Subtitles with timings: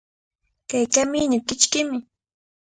[0.69, 1.97] Kay kamiñuqa kichkimi.